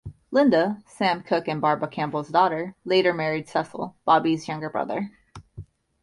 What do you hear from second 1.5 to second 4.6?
Barbara Campbell's daughter, later married Cecil, Bobby's